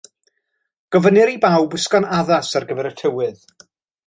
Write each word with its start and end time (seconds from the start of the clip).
Gofynnir 0.95 1.27
i 1.33 1.37
bawb 1.43 1.75
wisgo'n 1.77 2.09
addas 2.21 2.51
ar 2.61 2.67
gyfer 2.73 2.91
y 2.93 2.95
tywydd 3.05 3.47